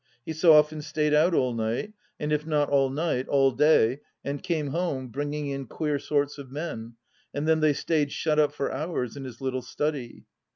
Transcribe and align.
He 0.25 0.33
so 0.33 0.53
often 0.53 0.81
stayed 0.81 1.13
out 1.13 1.35
all 1.35 1.53
night; 1.53 1.93
and 2.19 2.33
if 2.33 2.43
not 2.47 2.69
all 2.71 2.89
night, 2.89 3.27
all 3.27 3.51
day, 3.51 3.99
and 4.25 4.41
came 4.41 4.69
home, 4.69 5.09
bringing 5.09 5.45
in 5.49 5.67
queer 5.67 5.99
sorts 5.99 6.39
of 6.39 6.49
men, 6.49 6.95
and 7.35 7.47
then 7.47 7.59
they 7.59 7.73
stayed 7.73 8.11
shut 8.11 8.39
up 8.39 8.51
for 8.51 8.73
hours 8.73 9.15
in 9.15 9.25
his 9.25 9.41
little 9.41 9.61
study. 9.61 10.25